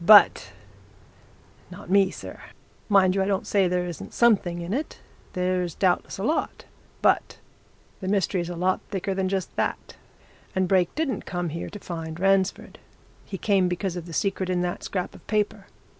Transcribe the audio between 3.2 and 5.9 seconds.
I don't say there isn't something in it there's